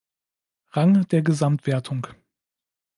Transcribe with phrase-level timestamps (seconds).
[0.71, 2.07] Rang der Gesamtwertung.